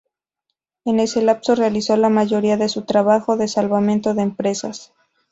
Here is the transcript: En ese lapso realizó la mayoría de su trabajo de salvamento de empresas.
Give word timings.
En 0.83 0.99
ese 0.99 1.21
lapso 1.21 1.53
realizó 1.53 1.95
la 1.95 2.09
mayoría 2.09 2.57
de 2.57 2.69
su 2.69 2.85
trabajo 2.85 3.37
de 3.37 3.47
salvamento 3.47 4.15
de 4.15 4.23
empresas. 4.23 4.91